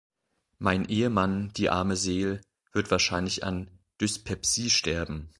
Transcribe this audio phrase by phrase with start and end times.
[0.57, 3.69] Mein Ehemann, die arme Seel, wird wahrscheinlich an
[4.01, 5.29] Dyspepsie sterben.